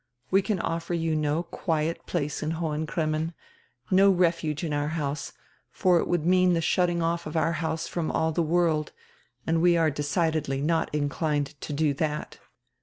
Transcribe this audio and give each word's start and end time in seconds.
We 0.31 0.41
can 0.41 0.59
offer 0.59 0.95
you 0.95 1.15
no 1.15 1.43
quiet 1.43 2.07
place 2.07 2.41
in 2.41 2.53
Hohen 2.57 2.87
Cremmen, 2.87 3.35
no 3.91 4.09
refuge 4.09 4.63
in 4.63 4.73
our 4.73 4.87
house, 4.87 5.31
for 5.69 5.99
it 5.99 6.07
would 6.07 6.25
mean 6.25 6.55
die 6.55 6.59
shutting 6.59 7.03
off 7.03 7.27
of 7.27 7.37
our 7.37 7.53
house 7.53 7.87
from 7.87 8.09
all 8.09 8.31
die 8.31 8.41
world, 8.41 8.93
and 9.45 9.61
we 9.61 9.77
are 9.77 9.91
decidedly 9.91 10.59
not 10.59 10.89
in 10.91 11.07
clined 11.07 11.53
to 11.59 11.71
do 11.71 11.93
diat. 11.93 12.39